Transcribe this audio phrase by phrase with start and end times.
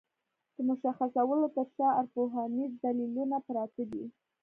[0.53, 4.03] د مشخصولو تر شا ارواپوهنيز دليلونه پراته دي.